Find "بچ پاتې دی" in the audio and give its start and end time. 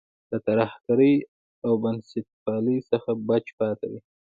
3.27-3.99